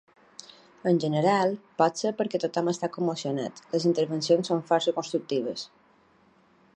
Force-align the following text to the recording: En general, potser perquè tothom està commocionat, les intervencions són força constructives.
En 0.91 0.95
general, 1.03 1.51
potser 1.81 2.13
perquè 2.21 2.41
tothom 2.45 2.71
està 2.73 2.89
commocionat, 2.97 3.63
les 3.75 3.87
intervencions 3.91 4.53
són 4.53 4.65
força 4.73 4.97
constructives. 4.99 5.71